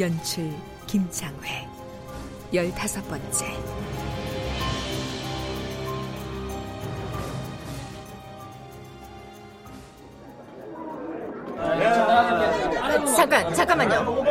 연출 0.00 0.50
김창회 0.86 1.68
열다섯 2.54 3.06
번째 3.06 3.44
잠깐, 13.14 13.52
잠깐만요. 13.52 14.24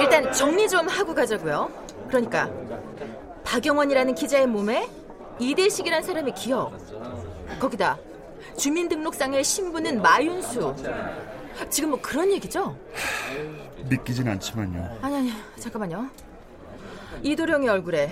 일단 0.00 0.30
정리 0.32 0.68
좀 0.68 0.86
하고 0.86 1.14
가자고요. 1.14 1.70
그러니까 2.08 2.50
박영원이라는 3.44 4.14
기자의 4.14 4.46
몸에 4.46 4.90
이대식이라는 5.38 6.06
사람의 6.06 6.34
기억. 6.34 6.72
거기다 7.58 7.98
주민등록상의 8.58 9.42
신분은 9.42 10.02
마윤수. 10.02 10.74
지금 11.70 11.90
뭐 11.90 12.00
그런 12.00 12.30
얘기죠? 12.32 12.76
믿기진 13.88 14.28
않지만요. 14.28 14.98
아니 15.02 15.16
아니 15.16 15.32
잠깐만요. 15.58 16.08
이도령의 17.22 17.68
얼굴에 17.68 18.10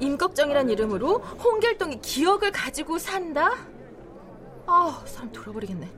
임꺽정이란 0.00 0.70
이름으로 0.70 1.18
홍길동이 1.18 2.00
기억을 2.00 2.52
가지고 2.52 2.98
산다? 2.98 3.52
아 4.66 5.02
사람 5.06 5.30
돌아버리겠네. 5.32 5.90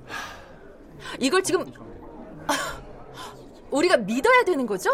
이걸 1.20 1.42
지금 1.42 1.64
아, 2.46 2.54
우리가 3.70 3.96
믿어야 3.98 4.44
되는 4.44 4.66
거죠? 4.66 4.90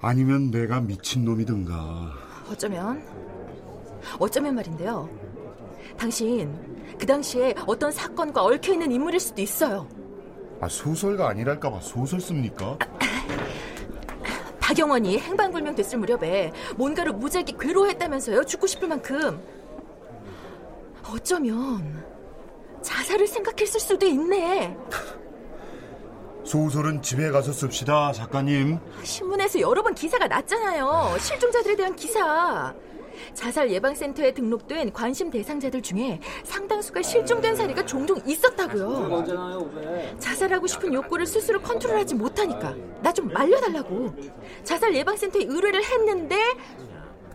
아니면 0.00 0.50
내가 0.50 0.80
미친 0.80 1.24
놈이든가. 1.24 2.12
어쩌면 2.50 3.02
어쩌면 4.18 4.54
말인데요. 4.54 5.08
당신 5.96 6.56
그 6.98 7.06
당시에 7.06 7.54
어떤 7.66 7.92
사건과 7.92 8.42
얽혀 8.44 8.72
있는 8.72 8.90
인물일 8.90 9.20
수도 9.20 9.40
있어요. 9.42 9.86
아, 10.60 10.68
소설가 10.68 11.28
아니랄까봐 11.28 11.80
소설 11.80 12.20
씁니까? 12.20 12.76
박영원이 14.60 15.18
행방불명 15.18 15.74
됐을 15.74 15.98
무렵에 15.98 16.52
뭔가를 16.76 17.12
무지하게 17.12 17.54
괴로워했다면서요. 17.58 18.44
죽고 18.44 18.66
싶을 18.66 18.88
만큼. 18.88 19.42
어쩌면 21.12 22.04
자살을 22.82 23.26
생각했을 23.26 23.80
수도 23.80 24.06
있네. 24.06 24.76
소설은 26.44 27.02
집에 27.02 27.30
가서 27.30 27.52
씁시다, 27.52 28.12
작가님. 28.12 28.78
신문에서 29.02 29.60
여러 29.60 29.82
번 29.82 29.94
기사가 29.94 30.26
났잖아요. 30.28 31.16
실종자들에 31.18 31.76
대한 31.76 31.96
기사. 31.96 32.74
자살 33.34 33.70
예방센터에 33.70 34.32
등록된 34.34 34.92
관심 34.92 35.30
대상자들 35.30 35.82
중에 35.82 36.20
상당수가 36.44 37.02
실종된 37.02 37.54
사례가 37.56 37.84
종종 37.86 38.18
있었다고요. 38.26 39.24
자살하고 40.18 40.66
싶은 40.66 40.92
욕구를 40.94 41.26
스스로 41.26 41.60
컨트롤하지 41.60 42.14
못하니까 42.14 42.74
나 43.02 43.10
좀 43.12 43.28
말려달라고. 43.28 44.14
자살 44.62 44.94
예방센터에 44.94 45.44
의뢰를 45.44 45.82
했는데 45.84 46.36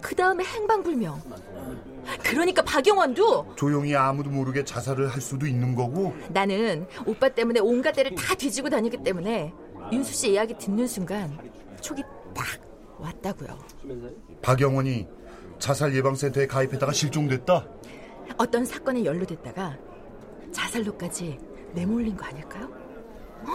그 0.01 0.15
다음에 0.15 0.43
행방불명. 0.43 1.21
그러니까 2.23 2.61
박영원도 2.61 3.55
조용히 3.55 3.95
아무도 3.95 4.29
모르게 4.29 4.63
자살을 4.63 5.07
할 5.09 5.19
수도 5.21 5.47
있는 5.47 5.75
거고. 5.75 6.13
나는 6.29 6.87
오빠 7.05 7.27
때문에 7.29 7.59
온갖 7.59 7.91
데를 7.93 8.15
다 8.15 8.35
뒤지고 8.35 8.69
다녔기 8.69 8.97
때문에 9.03 9.53
윤수 9.91 10.13
씨 10.13 10.31
이야기 10.31 10.57
듣는 10.57 10.87
순간 10.87 11.37
촉이 11.81 12.01
딱 12.33 12.45
왔다고요. 12.99 13.57
박영원이 14.41 15.07
자살 15.59 15.95
예방센터에 15.95 16.47
가입했다가 16.47 16.91
실종됐다. 16.91 17.65
어떤 18.37 18.65
사건에 18.65 19.05
연루됐다가 19.05 19.77
자살로까지 20.51 21.39
내몰린 21.73 22.15
거 22.15 22.25
아닐까요? 22.25 22.69
어? 23.43 23.51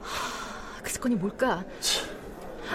하, 0.00 0.82
그 0.82 0.90
사건이 0.90 1.16
뭘까? 1.16 1.64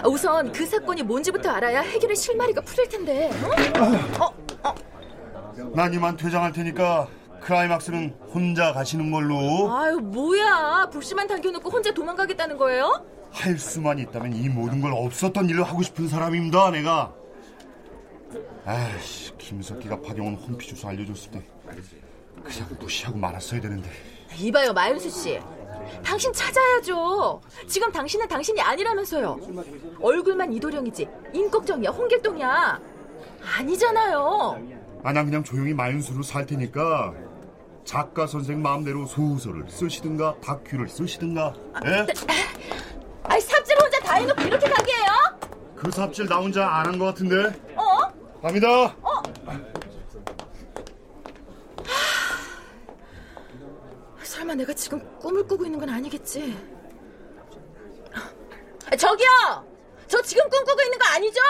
아, 0.02 0.08
우선 0.08 0.50
그 0.52 0.64
사건이 0.64 1.02
뭔지부터 1.02 1.50
알아야 1.50 1.80
해결의 1.80 2.16
실마리가 2.16 2.60
풀릴 2.62 2.88
텐데. 2.88 3.30
어? 3.80 4.24
어? 4.24 4.68
어? 4.68 4.74
난 5.74 5.92
이만 5.92 6.16
퇴장할 6.16 6.52
테니까 6.52 7.08
클라이막스는 7.40 8.14
혼자 8.32 8.72
가시는 8.72 9.10
걸로. 9.10 9.70
아유 9.72 9.96
뭐야? 9.98 10.88
불씨만 10.90 11.26
당겨놓고 11.26 11.68
혼자 11.70 11.92
도망가겠다는 11.92 12.56
거예요? 12.56 13.04
할 13.30 13.58
수만 13.58 13.98
있다면 13.98 14.34
이 14.34 14.48
모든 14.48 14.80
걸 14.80 14.92
없었던 14.92 15.48
일로 15.48 15.64
하고 15.64 15.82
싶은 15.82 16.06
사람입니다, 16.08 16.70
내가. 16.70 17.12
아이씨, 18.64 19.32
김석기가 19.38 20.00
박영원 20.00 20.34
홈피 20.36 20.68
주소 20.68 20.88
알려줬을 20.88 21.30
때 21.32 21.42
그냥 22.44 22.68
무시하고 22.78 23.18
말았어야 23.18 23.60
되는데. 23.60 23.90
이봐요 24.38 24.72
마윤수 24.72 25.10
씨. 25.10 25.40
당신 26.04 26.32
찾아야죠. 26.32 27.40
지금 27.66 27.90
당신은 27.90 28.28
당신이 28.28 28.60
아니라면서요. 28.60 29.38
얼굴만 30.00 30.52
이도령이지. 30.52 31.08
임꺽정이야, 31.34 31.90
홍길동이야. 31.90 32.80
아니잖아요. 33.58 34.78
아, 35.02 35.12
난 35.12 35.24
그냥 35.24 35.42
조용히 35.42 35.74
마윤수로 35.74 36.22
살 36.22 36.46
테니까 36.46 37.12
작가 37.84 38.26
선생 38.28 38.62
마음대로 38.62 39.04
소설을 39.06 39.64
쓰시든가 39.68 40.36
다큐를 40.40 40.88
쓰시든가. 40.88 41.52
예? 41.84 42.06
아 43.24 43.36
이 43.36 43.40
삽질 43.40 43.76
혼자 43.80 43.98
다 44.00 44.14
해놓고 44.16 44.42
이렇게 44.42 44.68
가게해요? 44.68 45.06
그 45.76 45.90
삽질 45.90 46.26
나 46.28 46.36
혼자 46.38 46.64
안 46.68 46.86
한 46.86 46.98
것 46.98 47.06
같은데. 47.06 47.71
어? 48.42 48.48
갑니다. 48.48 48.96
설마 54.24 54.54
내가 54.54 54.72
지금 54.74 54.98
꿈을 55.20 55.46
꾸고 55.46 55.64
있는 55.64 55.78
건 55.78 55.88
아니겠지? 55.88 56.58
아, 58.90 58.96
저기요! 58.96 59.28
저 60.08 60.20
지금 60.22 60.48
꿈꾸고 60.48 60.82
있는 60.82 60.98
거 60.98 61.04
아니죠? 61.06 61.40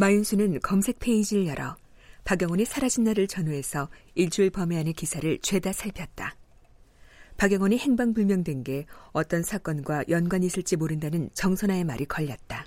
마윤수는 0.00 0.60
검색 0.60 0.98
페이지를 0.98 1.46
열어 1.46 1.76
박영훈이 2.24 2.64
사라진 2.64 3.04
날을 3.04 3.28
전후해서 3.28 3.90
일주일 4.14 4.48
범위 4.48 4.78
안의 4.78 4.94
기사를 4.94 5.38
죄다 5.42 5.74
살폈다. 5.74 6.36
박영훈이 7.36 7.76
행방불명된 7.76 8.64
게 8.64 8.86
어떤 9.12 9.42
사건과 9.42 10.04
연관이 10.08 10.46
있을지 10.46 10.76
모른다는 10.76 11.28
정선아의 11.34 11.84
말이 11.84 12.06
걸렸다. 12.06 12.64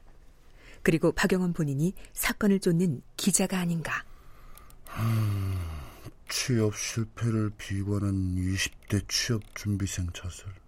그리고 0.84 1.12
박영원 1.12 1.54
본인이 1.54 1.96
사건을 2.14 2.60
쫓는 2.60 3.02
기자가 3.18 3.58
아닌가. 3.58 4.04
취업 6.30 6.76
실패를 6.76 7.50
비관한 7.58 8.36
20대 8.36 9.08
취업 9.08 9.42
준비생 9.56 10.08
자살. 10.14 10.63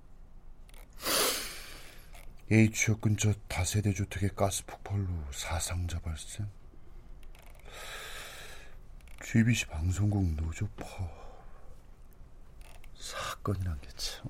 H역 2.51 3.01
근처 3.01 3.33
다세대 3.47 3.93
주택의 3.93 4.29
가스 4.35 4.63
폭발로 4.65 5.07
사상자 5.31 5.99
발생. 5.99 6.47
GBC 9.23 9.65
방송국 9.67 10.23
노조파 10.35 10.85
사건이란 12.95 13.79
게 13.81 13.89
참. 13.97 14.25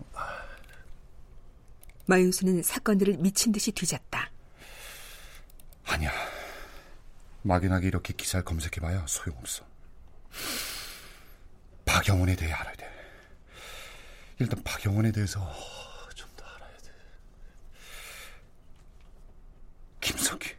마윤수는 2.05 2.63
사건들을 2.63 3.17
미친 3.17 3.51
듯이 3.51 3.71
뒤졌다. 3.71 4.31
아니야. 5.87 6.11
막연하게 7.41 7.87
이렇게 7.87 8.13
기사를 8.13 8.43
검색해봐야 8.45 9.05
소용없어. 9.07 9.65
박영훈에 11.85 12.35
대해 12.35 12.51
알아야 12.53 12.75
돼. 12.75 12.89
일단 14.39 14.63
박영훈에 14.63 15.11
대해서 15.11 15.39
좀 16.15 16.29
더 16.35 16.45
알아야 16.45 16.77
돼. 16.77 16.91
김석기. 20.01 20.55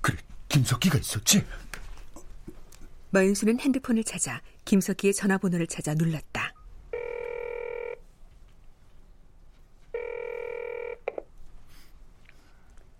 그래, 0.00 0.18
김석기가 0.52 0.98
있었지? 0.98 1.46
마윤수는 3.10 3.58
핸드폰을 3.58 4.04
찾아 4.04 4.42
김석기의 4.66 5.14
전화번호를 5.14 5.66
찾아 5.66 5.94
눌렀다. 5.94 6.52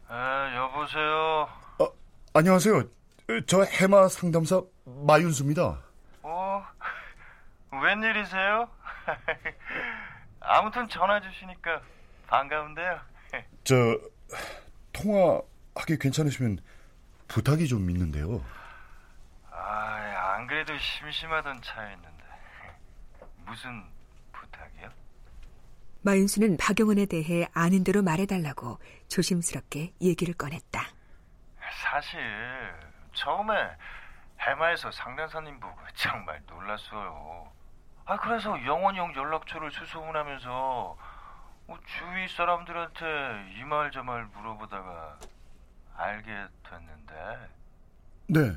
아, 0.09 0.53
여보세요. 0.57 1.49
아, 1.79 1.89
안녕하세요. 2.33 2.85
저 3.47 3.63
해마 3.65 4.09
상담사 4.09 4.63
마윤수입니다. 4.85 5.79
어, 6.23 6.65
웬일이세요? 7.71 8.69
아무튼 10.41 10.89
전화 10.89 11.21
주시니까 11.21 11.83
반가운데요. 12.29 12.99
저 13.65 13.99
통화하기 14.95 15.99
괜찮으시면 16.01 16.59
부탁이 17.33 17.67
좀 17.67 17.89
있는데요. 17.91 18.45
아, 19.51 20.35
안 20.37 20.47
그래도 20.47 20.77
심심하던 20.77 21.63
차였는데 21.63 22.25
무슨 23.47 23.85
부탁이요? 24.33 24.91
마윤수는 26.03 26.57
박영훈에 26.59 27.07
대해 27.07 27.49
아는 27.55 27.85
대로 27.85 28.03
말해달라고 28.03 28.79
조심스럽게 29.09 29.95
얘기를 30.03 30.35
꺼냈다. 30.35 30.83
사실 31.83 32.21
처음에 33.15 33.55
해마에서 34.41 34.91
상담사님 34.91 35.59
보고 35.61 35.77
정말 35.95 36.43
놀랐어요. 36.47 37.51
아 38.05 38.17
그래서 38.19 38.51
영원히 38.67 38.99
형 38.99 39.15
연락처를 39.15 39.71
수소문하면서 39.71 40.99
뭐 41.67 41.79
주위 41.87 42.29
사람들한테 42.29 43.55
이 43.57 43.63
말 43.65 43.91
저 43.93 44.03
말 44.03 44.25
물어보다가 44.35 45.19
알게 45.97 46.49
됐는데 46.69 47.49
네. 48.29 48.57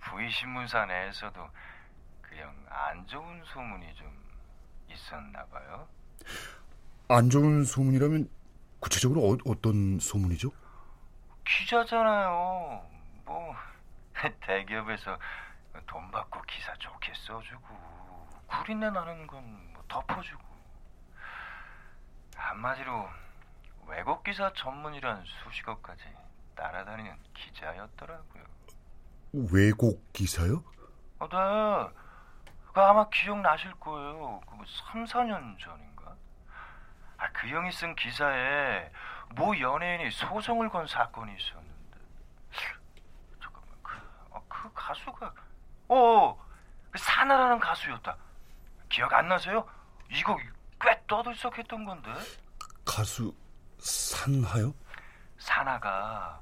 부의 0.00 0.30
신문사 0.30 0.86
내에서도 0.86 1.48
그형안 2.22 3.06
좋은 3.06 3.42
소문이 3.44 3.94
좀 3.94 4.24
있었나 4.88 5.44
봐요. 5.46 5.88
안 7.08 7.30
좋은 7.30 7.64
소문이라면 7.64 8.28
구체적으로 8.80 9.32
어, 9.32 9.36
어떤 9.46 9.98
소문이죠? 9.98 10.50
기자잖아요. 11.46 12.84
뭐 13.24 13.54
대기업에서 14.46 15.18
돈 15.86 16.10
받고 16.10 16.40
기사 16.42 16.74
좋게 16.76 17.12
써주고 17.14 17.66
구린내 18.46 18.90
나는 18.90 19.26
건 19.26 19.42
뭐 19.72 19.84
덮어주고 19.88 20.42
한마디로 22.36 23.08
외국 23.88 24.24
기사 24.24 24.52
전문이란 24.52 25.24
수식어까지 25.24 26.02
따라다니는 26.54 27.16
기자였더라고요. 27.34 28.44
왜곡 29.32 30.12
기사요? 30.12 30.64
어, 31.18 31.28
네. 31.28 31.94
그 32.72 32.80
아마 32.80 33.08
기억나실 33.08 33.72
거예요. 33.74 34.40
그 34.46 34.56
3, 34.92 35.04
4년 35.04 35.58
전인가? 35.58 36.14
아, 37.16 37.30
그 37.32 37.48
형이 37.48 37.72
쓴 37.72 37.94
기사에 37.94 38.90
모 39.34 39.58
연예인이 39.58 40.10
소송을 40.10 40.68
건 40.68 40.86
사건이 40.86 41.34
있었는데. 41.34 41.98
잠깐만, 43.42 43.70
그, 43.82 43.96
아, 44.32 44.40
그 44.48 44.70
가수가, 44.74 45.32
어, 45.88 46.46
그 46.90 46.98
사나라는 46.98 47.58
가수였다. 47.58 48.16
기억 48.88 49.12
안 49.12 49.28
나세요? 49.28 49.66
이거 50.10 50.36
꽤 50.80 51.00
떠들썩했던 51.06 51.84
건데. 51.84 52.12
가수 52.84 53.34
산하요? 53.78 54.74
사나가 55.38 56.40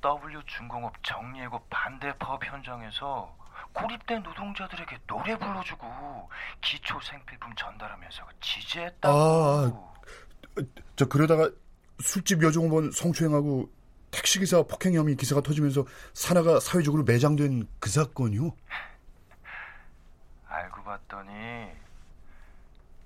W 0.00 0.42
중공업 0.46 0.94
정리해고 1.02 1.60
반대 1.68 2.16
법 2.18 2.44
현장에서 2.44 3.36
고립된 3.72 4.22
노동자들에게 4.22 4.98
노래 5.06 5.36
불러주고 5.36 6.30
기초 6.60 7.00
생필품 7.00 7.54
전달하면서 7.56 8.24
지지했다고. 8.40 9.16
아, 9.16 10.62
저 10.96 11.06
그러다가 11.06 11.50
술집 12.00 12.42
여종업원 12.42 12.90
성추행하고 12.92 13.70
택시기사 14.10 14.62
폭행 14.62 14.94
혐의 14.94 15.16
기사가 15.16 15.42
터지면서 15.42 15.84
사나가 16.14 16.60
사회적으로 16.60 17.04
매장된 17.04 17.68
그 17.78 17.90
사건이요? 17.90 18.52
알고 20.46 20.82
봤더니 20.82 21.70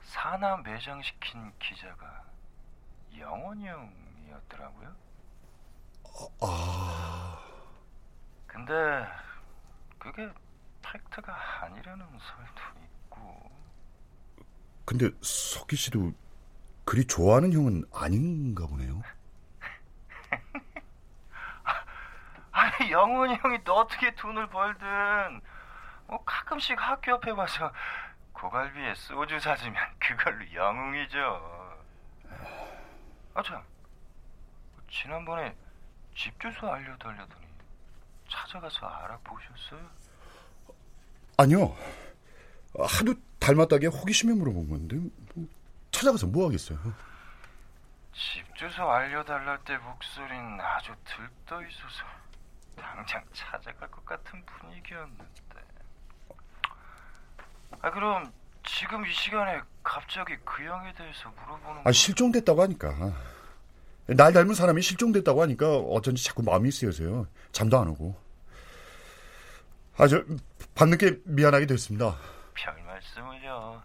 사나 0.04 0.58
매장시킨 0.58 1.52
기자가 1.58 2.22
영원이 3.18 3.66
형이었더라고요. 3.66 4.94
아, 6.40 7.38
근데 8.46 8.72
그게 9.98 10.30
팩트가 10.82 11.34
아니라는 11.62 12.06
설도 12.06 12.62
있고. 13.04 13.50
근데 14.84 15.10
석기 15.22 15.76
씨도 15.76 16.12
그리 16.84 17.06
좋아하는 17.06 17.52
형은 17.52 17.84
아닌가 17.94 18.66
보네요. 18.66 19.00
아니 22.50 22.90
영훈이 22.90 23.36
형이 23.36 23.64
또 23.64 23.76
어떻게 23.76 24.14
돈을 24.14 24.48
벌든 24.48 25.40
뭐 26.08 26.22
가끔씩 26.24 26.76
학교 26.78 27.14
앞에 27.14 27.30
와서 27.30 27.72
고갈비에 28.32 28.94
소주 28.94 29.38
사주면 29.40 29.82
그걸로 29.98 30.52
영웅이죠. 30.52 31.61
아참 33.34 33.62
지난번에 34.90 35.54
집 36.14 36.38
주소 36.40 36.70
알려달라더니 36.70 37.46
찾아가서 38.28 38.86
알아보셨어요? 38.86 39.90
아니요. 41.38 41.76
하도 42.78 43.14
닮았다게 43.40 43.86
호기심에 43.88 44.34
물어본 44.34 44.68
건데 44.68 44.96
뭐 45.34 45.46
찾아가서 45.90 46.26
뭐 46.26 46.46
하겠어요. 46.46 46.78
집 48.12 48.54
주소 48.56 48.90
알려달랄 48.90 49.64
때 49.64 49.76
목소린 49.78 50.60
아주 50.60 50.94
들떠 51.04 51.62
있어서 51.66 52.04
당장 52.76 53.24
찾아갈 53.32 53.90
것 53.90 54.04
같은 54.04 54.44
분위기였는데. 54.44 55.24
아 57.80 57.90
그럼 57.90 58.32
지금 58.82 59.06
이 59.06 59.12
시간에 59.14 59.60
갑자기 59.84 60.36
그 60.44 60.64
형에 60.64 60.92
대해서 60.94 61.30
물어보는 61.30 61.82
아 61.84 61.92
실종됐다고 61.92 62.62
하니까 62.62 63.12
날 64.06 64.32
닮은 64.32 64.54
사람이 64.54 64.82
실종됐다고 64.82 65.40
하니까 65.42 65.76
어쩐지 65.76 66.24
자꾸 66.24 66.42
마음이 66.42 66.70
쓰여서요. 66.72 67.26
잠도 67.52 67.78
안 67.78 67.88
오고. 67.88 68.20
아 69.98 70.08
저 70.08 70.24
밤늦게 70.74 71.20
미안하게 71.24 71.66
됐습니다. 71.66 72.16
별 72.54 72.82
말씀을요. 72.82 73.82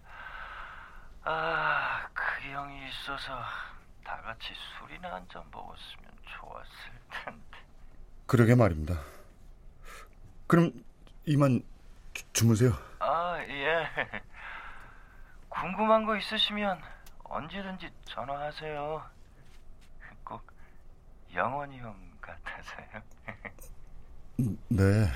아, 1.26 2.08
그 2.14 2.24
형이 2.50 2.90
있어서 2.90 3.40
다 4.04 4.20
같이 4.24 4.48
술이나 4.80 5.14
한 5.14 5.28
잔 5.32 5.44
먹었으면 5.52 6.10
좋았을 6.24 6.92
텐데. 7.12 7.58
그러게 8.26 8.56
말입니다. 8.56 9.00
그럼 10.48 10.72
이만 11.26 11.62
주, 12.14 12.24
주무세요. 12.34 12.72
아, 13.00 13.38
예. 13.48 13.86
궁금한 15.60 16.06
거 16.06 16.16
있으시면 16.16 16.80
언제든지 17.24 17.90
전화하세요. 18.06 19.04
꼭 20.24 20.42
영원히 21.34 21.80
형 21.80 21.96
같아서요. 22.22 23.02
네. 24.70 25.08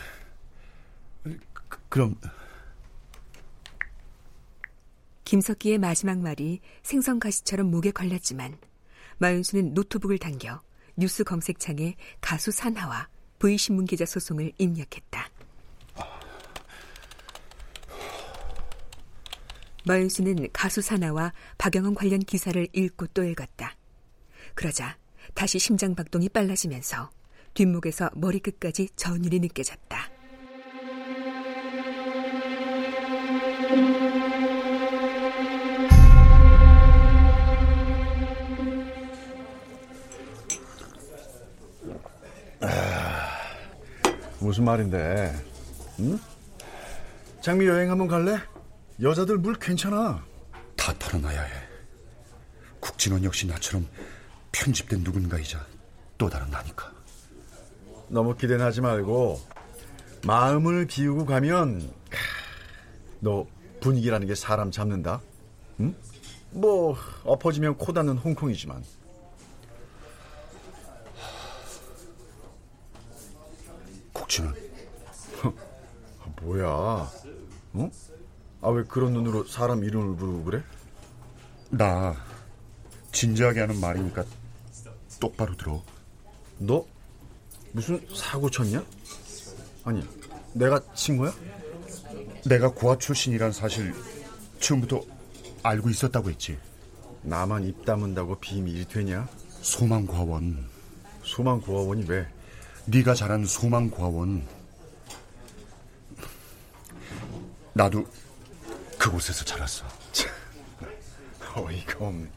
그, 1.53 1.79
그럼 1.89 2.15
김석기의 5.25 5.77
마지막 5.77 6.17
말이 6.17 6.59
생선가시처럼 6.81 7.69
목에 7.69 7.91
걸렸지만 7.91 8.57
마윤수는 9.19 9.75
노트북을 9.75 10.17
당겨 10.17 10.59
뉴스 10.97 11.23
검색창에 11.23 11.95
가수 12.19 12.51
산하와 12.51 13.07
V신문 13.37 13.85
기자 13.85 14.05
소송을 14.05 14.53
입력했다. 14.57 15.29
마윤수는 19.85 20.49
가수 20.53 20.81
사나와 20.81 21.33
박영원 21.57 21.95
관련 21.95 22.19
기사를 22.19 22.67
읽고 22.73 23.07
또 23.07 23.23
읽었다. 23.23 23.75
그러자 24.53 24.97
다시 25.33 25.59
심장박동이 25.59 26.29
빨라지면서 26.29 27.09
뒷목에서 27.53 28.09
머리끝까지 28.15 28.89
전율이 28.95 29.39
느껴졌다. 29.39 30.09
아, 42.63 43.29
무슨 44.39 44.65
말인데? 44.65 45.33
응? 45.99 46.19
장미 47.41 47.65
여행 47.65 47.89
한번 47.89 48.07
갈래? 48.07 48.37
여자들 49.01 49.37
물 49.39 49.55
괜찮아. 49.55 50.23
다 50.75 50.93
털어놔야 50.99 51.41
해. 51.41 51.53
국진원 52.79 53.23
역시 53.23 53.47
나처럼 53.47 53.87
편집된 54.51 55.01
누군가이자 55.03 55.65
또 56.17 56.29
다른 56.29 56.49
나니까. 56.51 56.91
너무 58.09 58.35
기대는 58.35 58.63
하지 58.63 58.81
말고 58.81 59.39
마음을 60.25 60.85
비우고 60.85 61.25
가면 61.25 61.91
너 63.19 63.47
분위기라는 63.79 64.27
게 64.27 64.35
사람 64.35 64.69
잡는다. 64.69 65.21
응? 65.79 65.95
뭐 66.51 66.95
엎어지면 67.23 67.77
코 67.77 67.93
닿는 67.93 68.17
홍콩이지만 68.17 68.83
국진원, 74.11 74.53
뭐야? 76.41 76.67
어? 76.67 77.91
아 78.61 78.69
왜 78.69 78.83
그런 78.83 79.13
눈으로 79.13 79.45
사람 79.47 79.83
이름을 79.83 80.15
부르고 80.17 80.43
그래? 80.43 80.63
나 81.69 82.15
진지하게 83.11 83.61
하는 83.61 83.79
말이니까 83.79 84.23
똑바로 85.19 85.55
들어. 85.57 85.83
너 86.57 86.85
무슨 87.71 87.99
사고 88.15 88.49
쳤냐? 88.49 88.83
아니 89.83 90.07
내가 90.53 90.79
친 90.93 91.17
거야? 91.17 91.33
내가 92.45 92.69
고아 92.71 92.97
출신이란 92.97 93.51
사실 93.51 93.93
처음부터 94.59 95.03
알고 95.63 95.89
있었다고 95.89 96.29
했지. 96.29 96.57
나만 97.23 97.63
입 97.65 97.85
다문다고 97.85 98.35
비밀이 98.39 98.85
되냐? 98.85 99.27
소망고아원. 99.61 100.69
소망고아원이 101.23 102.05
왜? 102.07 102.27
네가 102.85 103.13
잘한 103.13 103.45
소망고아원. 103.45 104.45
나도 107.73 108.05
그곳에서 109.01 109.43
자랐어. 109.43 109.83
어이가 111.55 112.05
없네. 112.05 112.29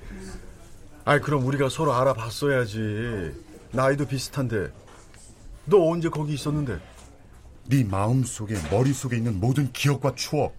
아이 1.04 1.20
그럼 1.20 1.44
우리가 1.44 1.68
서로 1.68 1.92
알아봤어야지. 1.92 3.34
나이도 3.72 4.06
비슷한데. 4.06 4.72
너 5.66 5.90
언제 5.90 6.08
거기 6.08 6.32
있었는데? 6.32 6.80
네 7.66 7.84
마음 7.84 8.24
속에 8.24 8.56
머릿 8.70 8.96
속에 8.96 9.18
있는 9.18 9.40
모든 9.40 9.70
기억과 9.72 10.14
추억 10.14 10.56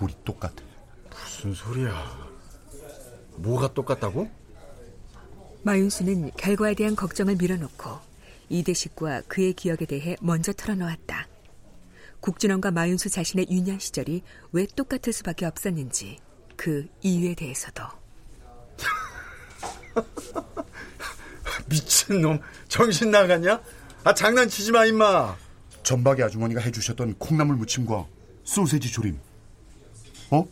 우리 0.00 0.14
똑같아. 0.24 0.54
무슨 1.10 1.52
소리야? 1.52 2.28
뭐가 3.36 3.74
똑같다고? 3.74 4.30
마윤수는 5.62 6.30
결과에 6.38 6.74
대한 6.74 6.96
걱정을 6.96 7.36
밀어놓고 7.36 7.98
이대식과 8.48 9.22
그의 9.28 9.52
기억에 9.52 9.84
대해 9.86 10.16
먼저 10.22 10.54
털어놓았다. 10.54 11.17
국진원과 12.20 12.70
마윤수 12.70 13.10
자신의 13.10 13.46
유년 13.50 13.78
시절이 13.78 14.22
왜 14.52 14.66
똑같을 14.66 15.12
수밖에 15.12 15.46
없었는지 15.46 16.18
그 16.56 16.86
이유에 17.02 17.34
대해서도 17.34 17.82
미친놈 21.68 22.40
정신 22.68 23.10
나갔냐? 23.10 23.60
아 24.04 24.14
장난치지 24.14 24.72
마 24.72 24.86
임마. 24.86 25.36
전박이 25.82 26.22
아주머니가 26.22 26.60
해주셨던 26.60 27.16
콩나물 27.18 27.56
무침과 27.56 28.06
소세지 28.44 28.90
조림. 28.90 29.18
어? 30.30 30.46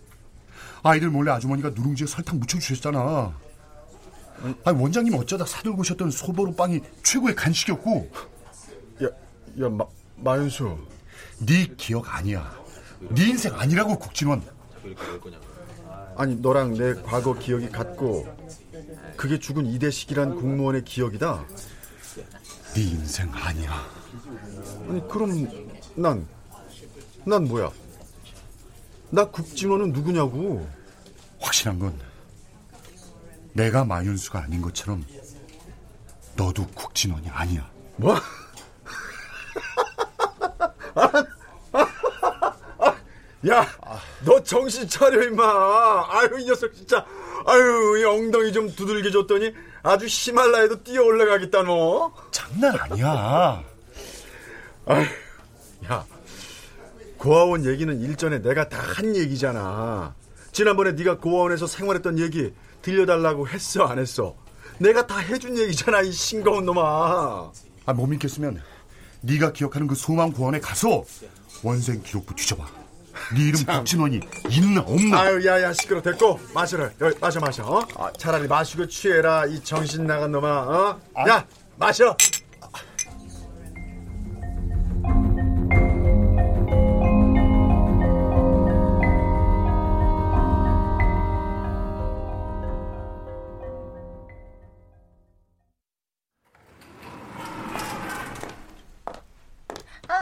아이들 0.83 1.11
몰래 1.11 1.31
아주머니가 1.33 1.71
누룽지에 1.71 2.07
설탕 2.07 2.39
묻혀주셨잖아. 2.39 3.39
아니, 4.65 4.79
원장님 4.79 5.15
어쩌다 5.15 5.47
사들고 5.47 5.81
오셨던 5.81 6.11
소보로 6.11 6.55
빵이 6.55 6.81
최고의 7.03 7.35
간식이었고 7.35 8.11
야, 9.05 9.09
야 9.65 9.69
마, 9.69 9.85
마윤수. 10.17 10.77
네 11.39 11.67
기억 11.77 12.15
아니야. 12.15 12.55
네 13.11 13.29
인생 13.29 13.55
아니라고 13.55 13.99
국진원. 13.99 14.43
아니 16.17 16.37
너랑 16.37 16.75
내 16.75 16.95
과거 16.95 17.35
기억이 17.35 17.69
같고 17.71 18.27
그게 19.17 19.39
죽은 19.39 19.67
이대식이란 19.67 20.37
공무원의 20.37 20.85
기억이다. 20.85 21.45
네 22.75 22.83
인생 22.83 23.31
아니야. 23.33 23.87
아니 24.89 25.09
그럼 25.09 25.49
난, 25.95 26.27
난 27.25 27.45
뭐야? 27.45 27.71
나 29.11 29.25
국진원은 29.25 29.93
누구냐고? 29.93 30.69
확실한 31.41 31.79
건 31.79 31.99
내가 33.53 33.85
마윤수가 33.85 34.43
아닌 34.43 34.61
것처럼 34.61 35.05
너도 36.37 36.67
국진원이 36.69 37.29
아니야. 37.31 37.71
뭐? 37.97 38.17
야, 43.49 43.67
너 44.25 44.43
정신 44.43 44.89
차려 44.89 45.23
임마. 45.25 46.07
아유 46.09 46.29
이 46.41 46.45
녀석 46.47 46.75
진짜. 46.75 47.05
아유 47.47 47.99
이 48.01 48.05
엉덩이 48.05 48.53
좀 48.53 48.75
두들겨 48.75 49.11
줬더니 49.11 49.53
아주 49.83 50.07
히말라야도 50.09 50.83
뛰어 50.83 51.03
올라가겠다 51.05 51.63
너. 51.63 52.13
장난 52.33 52.77
아니야. 52.81 53.63
아유, 54.87 55.05
야, 55.91 56.05
고아원 57.19 57.65
얘기는 57.67 58.01
일전에 58.01 58.41
내가 58.41 58.69
다 58.69 58.79
한 58.97 59.15
얘기잖아. 59.15 60.15
지난번에 60.53 60.93
네가 60.93 61.19
고아원에서 61.19 61.67
생활했던 61.67 62.19
얘기 62.19 62.53
들려달라고 62.83 63.47
했어 63.49 63.85
안 63.85 63.99
했어? 63.99 64.35
내가 64.79 65.07
다 65.07 65.19
해준 65.19 65.57
얘기잖아 65.59 66.01
이 66.01 66.11
싱거운 66.11 66.65
놈아. 66.65 67.53
아, 67.85 67.93
못 67.93 68.07
믿겠으면 68.07 68.63
네가 69.27 69.53
기억하는 69.53 69.87
그 69.87 69.95
소망 69.95 70.33
고원에 70.33 70.61
가서 70.61 71.05
원생 71.63 72.03
기록부 72.03 72.35
뒤져봐. 72.35 72.65
네 73.35 73.45
이름 73.49 73.65
국진원이 73.65 74.21
있나 74.51 74.83
없나? 74.83 75.21
아유 75.21 75.45
야야 75.45 75.73
시끄러 75.73 76.03
됐고 76.03 76.39
마셔라 76.55 76.91
여기 77.01 77.19
마셔 77.19 77.41
마셔 77.41 77.65
어? 77.65 78.13
차라리 78.19 78.47
마시고 78.47 78.87
취해라 78.87 79.47
이 79.47 79.59
정신 79.65 80.07
나간 80.07 80.31
놈아 80.33 80.49
어? 80.49 81.01
야 81.27 81.45
마셔 81.77 82.15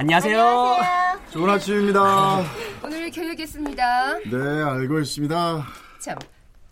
안녕하세요. 0.05 0.77
좋은 1.33 1.49
아침입니다 1.49 2.45
오늘 2.85 3.11
교육했습니다. 3.11 4.19
네 4.19 4.63
알고 4.63 5.01
있습니다 5.01 5.67
참, 5.99 6.19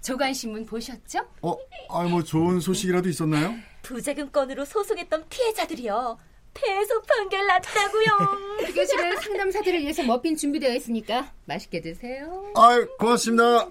조간신문 0.02 0.66
보셨죠? 0.66 1.20
어? 1.40 1.56
아뭐 1.88 2.24
좋은 2.24 2.60
소식이라도 2.60 3.08
있었나요? 3.08 3.54
부작용 3.80 4.28
건으로 4.28 4.66
소송했던 4.66 5.24
피해자들이요. 5.30 6.18
패소 6.52 7.00
판결 7.08 7.46
났다고요. 7.46 8.68
교실에 8.76 9.16
상담사들을 9.16 9.80
위해서 9.80 10.02
머핀 10.02 10.36
준비되어 10.36 10.74
있으니까 10.74 11.32
맛있게 11.46 11.80
드세요. 11.80 12.52
아유 12.54 12.86
고맙습니다 12.98 13.66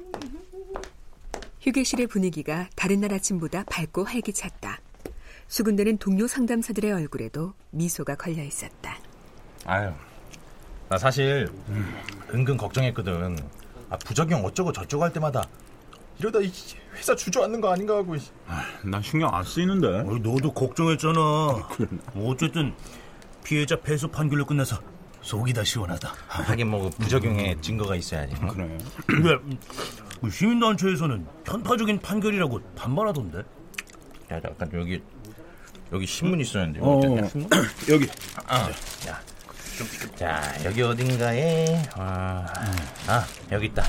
휴게실의 1.60 2.08
분위기가 2.08 2.68
다른 2.75 3.00
날 3.01 3.13
아침보다 3.13 3.65
밝고 3.70 4.06
활기찼다. 4.06 4.80
수군대는 5.48 6.00
동료 6.00 6.25
상담사들의 6.25 6.91
얼굴에도 6.91 7.53
미소가 7.70 8.15
걸려 8.15 8.41
있었다. 8.41 8.98
아유, 9.65 9.91
나 10.89 10.98
사실 10.98 11.48
은근 12.34 12.58
걱정했거든. 12.58 13.38
아, 13.89 13.98
부작용 13.98 14.44
어쩌고 14.46 14.72
저쩌고 14.72 15.03
할 15.03 15.12
때마다 15.13 15.44
이러다 16.18 16.39
이 16.39 16.51
회사 16.96 17.15
주저앉는 17.15 17.62
거 17.62 17.72
아닌가 17.72 17.98
하고. 17.98 18.15
난 18.84 19.01
신경 19.01 19.34
안 19.34 19.44
쓰이는데. 19.44 19.88
어, 19.88 20.18
너도 20.22 20.53
걱정했잖아. 20.53 21.13
뭐 22.13 22.32
어쨌든 22.32 22.74
피해자 23.44 23.75
패소 23.80 24.10
판결로 24.10 24.46
끝나서 24.46 24.80
속이 25.22 25.53
다 25.53 25.63
시원하다. 25.63 26.13
하긴 26.27 26.70
뭐 26.70 26.89
부작용에 26.89 27.58
증거가 27.62 27.96
있어야지. 27.96 28.36
그래. 28.36 28.77
근데 29.06 29.38
그 30.22 30.30
시민단체에서는 30.30 31.25
편파적인 31.44 32.00
판결이라고 32.00 32.60
반발하던데. 32.75 33.39
야, 34.32 34.41
잠깐 34.41 34.70
여기 34.74 35.01
여기 35.91 36.06
신문 36.06 36.39
있었는데. 36.39 36.80
어? 36.82 37.01
여기. 37.89 38.08
아, 38.48 38.70
야. 39.08 39.22
자, 40.16 40.42
여기 40.66 40.82
어딘가에 40.82 41.82
아, 41.96 42.46
아, 43.08 43.25
여기 43.51 43.68
있다. 43.68 43.84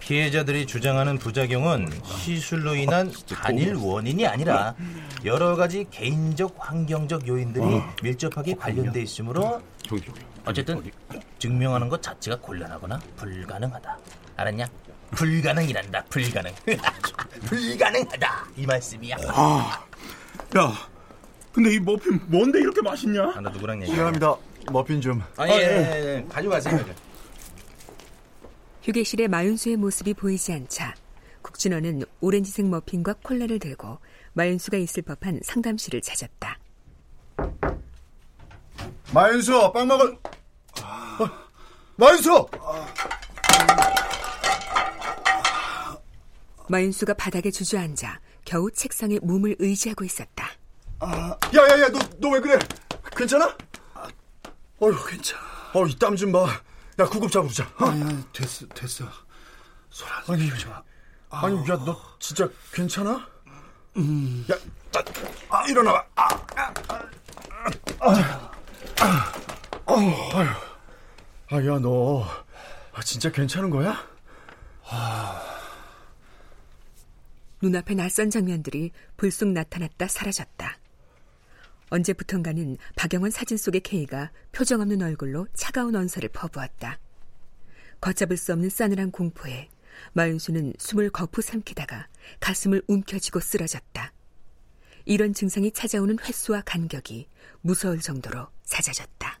피해자들이 0.00 0.66
주장하는 0.66 1.18
부작용은 1.18 1.88
시술로 2.18 2.74
인한 2.74 3.12
단일 3.28 3.74
원인이 3.74 4.26
아니라 4.26 4.74
여러 5.24 5.54
가지 5.54 5.86
개인적 5.90 6.56
환경적 6.58 7.26
요인들이 7.28 7.64
밀접하게 8.02 8.54
관련돼 8.54 9.00
있으므로. 9.02 9.62
어쨌든 10.44 10.82
증명하는 11.38 11.88
것 11.88 12.02
자체가 12.02 12.36
곤란하거나 12.40 12.98
불가능하다. 13.16 13.98
알았냐? 14.36 14.66
불가능이란다. 15.12 16.04
불가능. 16.10 16.52
불가능하다. 17.46 18.46
이 18.56 18.66
말씀이야. 18.66 19.16
아, 19.28 19.84
야, 20.56 20.72
근데 21.52 21.74
이 21.74 21.78
머핀 21.78 22.20
뭔데 22.26 22.58
이렇게 22.58 22.82
맛있냐? 22.82 23.22
아, 23.36 23.40
나 23.40 23.50
누구랑 23.50 23.80
얘기? 23.82 23.92
미안합니다. 23.92 24.34
머핀 24.70 25.00
좀. 25.00 25.22
아, 25.36 25.48
예, 25.48 25.52
예, 25.52 26.16
예. 26.18 26.26
가져가세요. 26.28 26.84
휴게실에 28.82 29.28
마윤수의 29.28 29.76
모습이 29.76 30.14
보이지 30.14 30.52
않자 30.52 30.94
국진원은 31.42 32.02
오렌지색 32.20 32.66
머핀과 32.66 33.14
콜라를 33.22 33.58
들고 33.58 33.98
마윤수가 34.34 34.76
있을 34.78 35.02
법한 35.02 35.40
상담실을 35.44 36.00
찾았다. 36.00 36.58
마윤수, 39.12 39.72
빵 39.72 39.86
먹을. 39.88 40.16
어, 40.80 41.28
마윤수! 41.96 42.48
마윤수가 46.68 47.14
바닥에 47.14 47.50
주저앉아 47.50 48.20
겨우 48.44 48.70
책상에 48.70 49.18
몸을 49.20 49.56
의지하고 49.58 50.04
있었다. 50.04 50.48
야야야, 51.54 51.88
너 51.90 51.98
너 52.20 52.30
왜 52.30 52.40
그래? 52.40 52.58
괜찮아? 53.16 53.54
어휴, 54.82 55.06
괜찮아. 55.06 55.40
어, 55.74 55.86
이 55.86 55.96
땀 55.98 56.16
좀 56.16 56.32
봐. 56.32 56.46
야, 56.98 57.04
구급차 57.06 57.40
부르자. 57.40 57.64
어? 57.80 57.86
아니, 57.86 58.32
됐어, 58.32 58.66
됐어. 58.68 59.04
소란 59.90 60.22
아니, 60.28 60.48
하지 60.48 60.66
마. 60.66 60.82
아니, 61.30 61.56
야, 61.68 61.76
너 61.84 61.98
진짜 62.18 62.48
괜찮아? 62.72 63.26
음. 63.96 64.44
야, 64.50 64.56
자, 64.90 65.02
아, 65.48 65.64
일어나봐. 65.68 66.04
아, 66.16 66.28
아, 66.56 66.74
아, 68.00 68.52
아, 69.00 69.32
아, 69.86 70.34
아유. 70.34 70.48
아, 71.50 71.56
야, 71.66 71.78
너 71.78 72.26
아, 72.92 73.02
진짜 73.02 73.30
괜찮은 73.30 73.70
거야? 73.70 74.04
눈앞에 77.62 77.94
낯선 77.94 78.28
장면들이 78.30 78.90
불쑥 79.16 79.48
나타났다 79.48 80.08
사라졌다. 80.08 80.76
언제부턴가는 81.92 82.78
박영원 82.96 83.30
사진 83.30 83.58
속의 83.58 83.82
K가 83.82 84.30
표정 84.50 84.80
없는 84.80 85.02
얼굴로 85.02 85.46
차가운 85.52 85.94
언서를 85.94 86.30
퍼부었다. 86.30 86.98
걷잡을 88.00 88.38
수 88.38 88.52
없는 88.54 88.70
싸늘한 88.70 89.10
공포에 89.10 89.68
마윤수는 90.14 90.72
숨을 90.78 91.10
거푸 91.10 91.42
삼키다가 91.42 92.08
가슴을 92.40 92.82
움켜쥐고 92.88 93.40
쓰러졌다. 93.40 94.12
이런 95.04 95.34
증상이 95.34 95.70
찾아오는 95.72 96.16
횟수와 96.18 96.62
간격이 96.62 97.28
무서울 97.60 98.00
정도로 98.00 98.48
잦아졌다. 98.64 99.38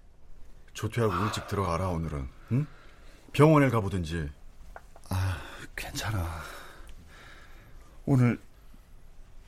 조퇴하고 0.74 1.24
일찍 1.24 1.46
들어가라 1.46 1.88
오늘은. 1.88 2.28
응? 2.52 2.66
병원에 3.32 3.70
가보든지. 3.70 4.28
아, 5.08 5.42
괜찮아. 5.74 6.42
오늘 8.04 8.38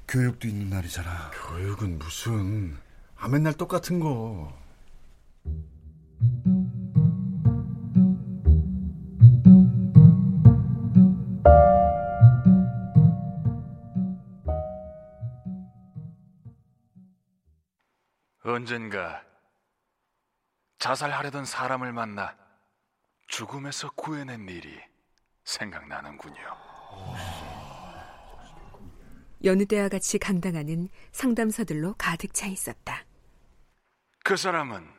교육도 0.09 0.49
있는 0.49 0.71
날이잖아. 0.71 1.33
교육은 1.33 1.99
무슨? 1.99 2.79
아 3.25 3.29
맨날 3.29 3.55
똑같은 3.55 4.01
거. 4.01 4.53
언젠가 18.43 19.25
자살하려던 20.79 21.47
사람을 21.47 21.95
만나 21.95 22.37
죽음에서 23.29 23.89
구해낸 23.93 24.47
일이 24.51 24.79
생각나는군요. 25.45 26.35
여느 29.45 29.65
때와 29.65 29.89
같이 29.89 30.19
강당하는 30.19 30.91
상담서들로 31.13 31.95
가득 31.97 32.35
차 32.35 32.49
있었다. 32.49 33.07
그 34.25 34.39
사람은 34.39 34.91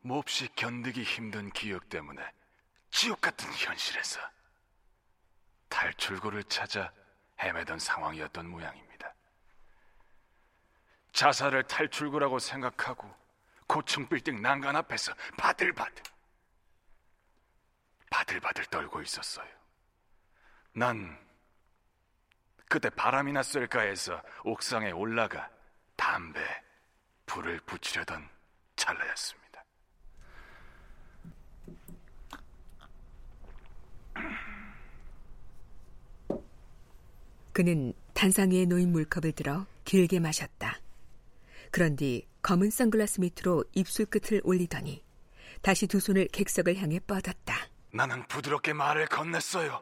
몹시 0.00 0.48
견디기 0.56 1.02
힘든 1.02 1.50
기억 1.50 1.90
때문에 1.90 2.24
지옥 2.90 3.20
같은 3.20 3.46
현실에서 3.52 4.18
탈출구를 5.68 6.44
찾아 6.44 6.90
헤매던 7.38 7.78
상황이었던 7.78 8.48
모양입니다. 8.48 9.14
자살을 11.12 11.64
탈출구라고 11.64 12.38
생각하고 12.38 13.14
고층 13.66 14.08
빌딩 14.08 14.40
난간 14.40 14.74
앞에서 14.74 15.12
바들바들 15.36 16.02
바들바들 18.08 18.64
떨고 18.66 19.02
있었어요. 19.02 19.48
난 20.72 21.18
그때 22.70 22.88
바람이 22.88 23.32
났을까 23.32 23.80
해서 23.80 24.22
옥상에 24.44 24.92
올라가 24.92 25.50
담배 25.94 26.40
불을 27.30 27.60
붙이려던 27.60 28.28
찰나였습니다. 28.74 29.64
그는 37.52 37.92
단상 38.14 38.50
위에 38.50 38.64
놓인 38.64 38.90
물컵을 38.90 39.32
들어 39.32 39.66
길게 39.84 40.18
마셨다. 40.18 40.80
그런 41.70 41.94
뒤 41.94 42.26
검은 42.42 42.70
선글라스 42.70 43.20
밑으로 43.20 43.64
입술 43.74 44.06
끝을 44.06 44.40
올리더니 44.42 45.04
다시 45.62 45.86
두 45.86 46.00
손을 46.00 46.26
객석을 46.32 46.78
향해 46.78 46.98
뻗었다. 46.98 47.68
나는 47.92 48.26
부드럽게 48.26 48.72
말을 48.72 49.06
건넸어요. 49.06 49.80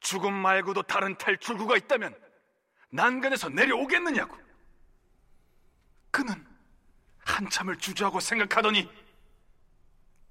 죽음 0.00 0.32
말고도 0.32 0.84
다른 0.84 1.18
탈출구가 1.18 1.76
있다면 1.76 2.14
난간에서 2.90 3.50
내려오겠느냐고. 3.50 4.43
그는 6.14 6.46
한참을 7.24 7.76
주저하고 7.76 8.20
생각하더니 8.20 8.88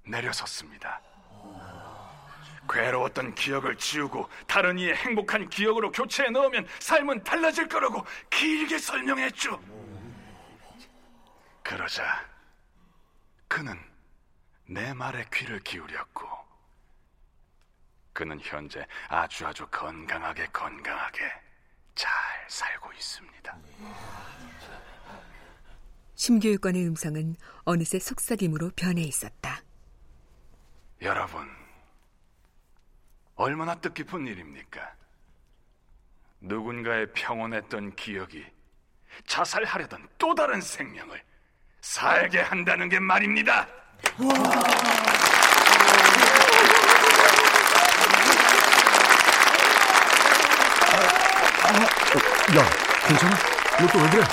내려섰습니다. 0.06 0.98
괴로웠던 2.66 3.34
기억을 3.34 3.76
지우고 3.76 4.30
다른 4.46 4.78
이의 4.78 4.96
행복한 4.96 5.50
기억으로 5.50 5.92
교체해 5.92 6.30
넣으면 6.30 6.66
삶은 6.78 7.22
달라질 7.22 7.68
거라고 7.68 8.02
길게 8.30 8.78
설명했죠. 8.78 9.62
그러자 11.62 12.26
그는 13.46 13.78
내 14.64 14.94
말에 14.94 15.26
귀를 15.34 15.60
기울였고 15.60 16.26
그는 18.14 18.40
현재 18.40 18.86
아주 19.08 19.46
아주 19.46 19.66
건강하게 19.66 20.46
건강하게 20.46 21.30
잘 21.94 22.10
살고 22.48 22.90
있습니다. 22.94 23.58
심교육관의 26.14 26.86
음성은 26.86 27.36
어느새 27.64 27.98
속삭임으로 27.98 28.70
변해 28.76 29.02
있었다. 29.02 29.62
여러분, 31.02 31.48
얼마나 33.34 33.74
뜻깊은 33.74 34.26
일입니까? 34.26 34.94
누군가의 36.40 37.12
평온했던 37.12 37.96
기억이 37.96 38.44
자살하려던 39.26 40.08
또 40.18 40.34
다른 40.34 40.60
생명을 40.60 41.22
살게 41.80 42.40
한다는 42.40 42.88
게 42.88 42.98
말입니다. 42.98 43.66
야, 52.56 52.70
괜찮아? 53.08 53.36
너또왜 53.80 54.10
그래? 54.10 54.24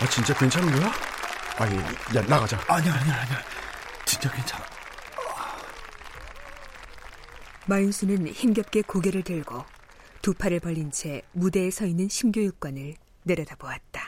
아, 0.00 0.06
진짜 0.08 0.32
괜찮은 0.34 0.70
거야? 0.72 0.92
아니, 1.56 1.76
야, 1.76 2.22
나가자. 2.28 2.56
아니야, 2.68 2.94
아니야, 2.94 3.20
아니야. 3.20 3.42
진짜 4.04 4.30
괜찮아. 4.30 4.64
마윤수는 7.66 8.28
힘겹게 8.28 8.82
고개를 8.82 9.22
들고 9.22 9.64
두 10.22 10.32
팔을 10.32 10.60
벌린 10.60 10.90
채 10.90 11.22
무대에 11.32 11.70
서 11.70 11.84
있는 11.84 12.08
심교육관을 12.08 12.94
내려다보았다. 13.24 14.07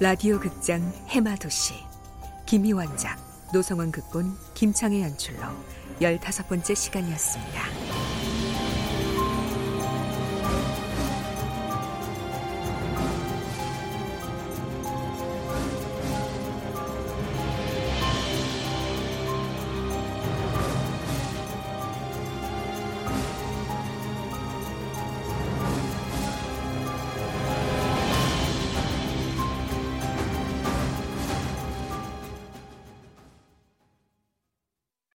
라디오 0.00 0.40
극장 0.40 0.80
해마도시 1.08 1.74
김희 2.46 2.72
원 2.72 2.96
작 2.96 3.18
노성원 3.52 3.92
극본 3.92 4.34
김창의 4.54 5.02
연출로 5.02 5.40
열다섯 6.00 6.48
번째 6.48 6.74
시간이었습니다. 6.74 8.19